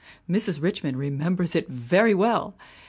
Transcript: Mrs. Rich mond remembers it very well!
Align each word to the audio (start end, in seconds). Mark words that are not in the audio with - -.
Mrs. 0.27 0.59
Rich 0.63 0.83
mond 0.83 0.97
remembers 0.97 1.55
it 1.55 1.67
very 1.69 2.15
well! 2.15 2.55